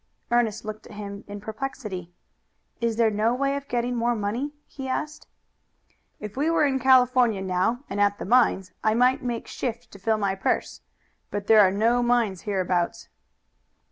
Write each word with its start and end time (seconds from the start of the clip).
Ernest 0.31 0.65
looked 0.65 0.87
at 0.87 0.93
him 0.95 1.23
in 1.27 1.39
perplexity. 1.39 2.11
"Is 2.79 2.95
there 2.95 3.11
no 3.11 3.35
way 3.35 3.55
of 3.55 3.67
getting 3.67 3.95
more 3.95 4.15
money?" 4.15 4.51
he 4.65 4.87
asked. 4.87 5.27
"If 6.19 6.35
we 6.35 6.49
were 6.49 6.65
in 6.65 6.79
California 6.79 7.39
now 7.43 7.83
and 7.87 8.01
at 8.01 8.17
the 8.17 8.25
mines, 8.25 8.71
I 8.83 8.95
might 8.95 9.21
make 9.21 9.45
shift 9.45 9.91
to 9.91 9.99
fill 9.99 10.17
my 10.17 10.33
purse; 10.33 10.81
but 11.29 11.45
there 11.45 11.59
are 11.61 11.69
no 11.69 12.01
mines 12.01 12.41
hereabouts." 12.49 13.09